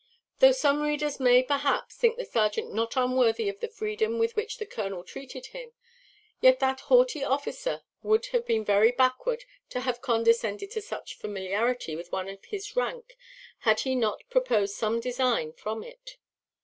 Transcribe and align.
Though 0.39 0.51
some 0.51 0.81
readers 0.81 1.19
may, 1.19 1.43
perhaps, 1.43 1.95
think 1.95 2.17
the 2.17 2.25
serjeant 2.25 2.73
not 2.73 2.95
unworthy 2.95 3.49
of 3.49 3.59
the 3.59 3.67
freedom 3.67 4.17
with 4.17 4.35
which 4.35 4.57
the 4.57 4.65
colonel 4.65 5.03
treated 5.03 5.45
him; 5.53 5.73
yet 6.39 6.57
that 6.59 6.79
haughty 6.79 7.23
officer 7.23 7.83
would 8.01 8.25
have 8.33 8.47
been 8.47 8.65
very 8.65 8.89
backward 8.91 9.43
to 9.69 9.81
have 9.81 10.01
condescended 10.01 10.71
to 10.71 10.81
such 10.81 11.17
familiarity 11.19 11.95
with 11.95 12.11
one 12.11 12.29
of 12.29 12.43
his 12.45 12.75
rank 12.75 13.15
had 13.59 13.81
he 13.81 13.93
not 13.93 14.23
proposed 14.31 14.73
some 14.73 14.99
design 14.99 15.53
from 15.53 15.83
it. 15.83 16.17